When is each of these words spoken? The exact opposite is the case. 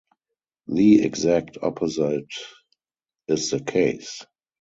The 0.65 1.03
exact 1.03 1.59
opposite 1.61 2.33
is 3.27 3.51
the 3.51 3.59
case. 3.59 4.25